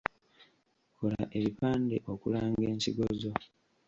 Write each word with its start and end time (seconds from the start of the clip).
Kola 0.97 1.21
ebipande 1.37 1.97
okulanga 2.13 2.63
ensigo 2.71 3.05
zo. 3.21 3.33